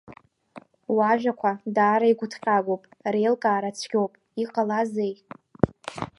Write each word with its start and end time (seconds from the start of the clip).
Уажәақәа 0.95 1.51
даара 1.75 2.07
игәҭҟьагоуп, 2.11 2.83
реилкаара 3.13 3.71
цәгьоуп, 3.77 4.13
иҟалазеи? 4.43 5.13